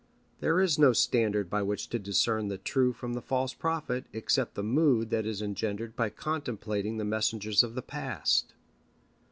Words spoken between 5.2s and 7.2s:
is engendered by contemplating the